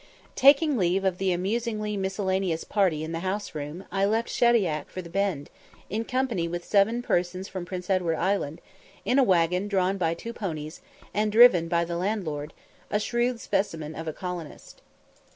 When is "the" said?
1.19-1.31, 3.11-3.19, 4.99-5.11, 11.85-11.97